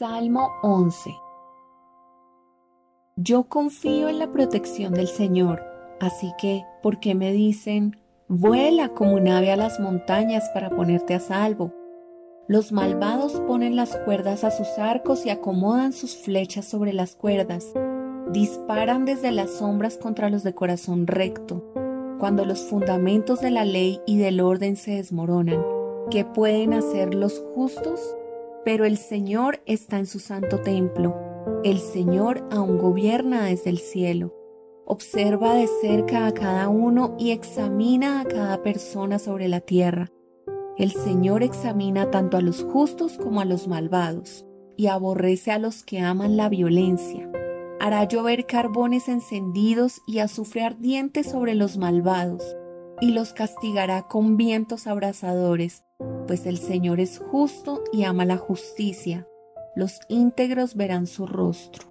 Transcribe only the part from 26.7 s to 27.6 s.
hacer los